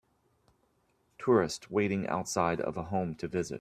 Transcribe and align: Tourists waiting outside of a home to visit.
Tourists 1.19 1.69
waiting 1.69 2.07
outside 2.07 2.59
of 2.59 2.75
a 2.75 2.85
home 2.85 3.13
to 3.17 3.27
visit. 3.27 3.59